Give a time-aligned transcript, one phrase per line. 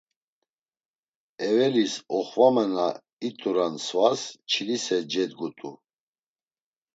[1.47, 2.87] Evelis oxvame na
[3.27, 5.71] it̆uran svas çilise cedgut̆u.